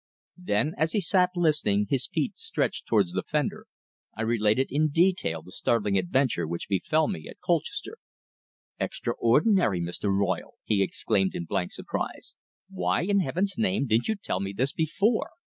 Then, 0.41 0.73
as 0.79 0.93
he 0.93 0.99
sat 0.99 1.29
listening, 1.35 1.85
his 1.91 2.07
feet 2.07 2.39
stretched 2.39 2.87
towards 2.87 3.11
the 3.11 3.21
fender, 3.21 3.67
I 4.17 4.23
related 4.23 4.71
in 4.71 4.89
detail 4.89 5.43
the 5.43 5.51
startling 5.51 5.95
adventure 5.95 6.47
which 6.47 6.67
befel 6.67 7.07
me 7.07 7.27
at 7.29 7.39
Colchester. 7.39 7.97
"Extraordinary, 8.79 9.79
Mr. 9.79 10.11
Royle!" 10.11 10.55
he 10.63 10.81
exclaimed, 10.81 11.35
in 11.35 11.45
blank 11.45 11.71
surprise. 11.71 12.33
"Why, 12.67 13.03
in 13.03 13.19
heaven's 13.19 13.59
name, 13.59 13.85
didn't 13.85 14.07
you 14.07 14.15
tell 14.15 14.39
me 14.39 14.53
this 14.53 14.73
before! 14.73 15.29